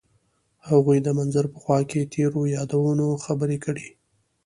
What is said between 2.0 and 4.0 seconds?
تیرو یادونو خبرې کړې.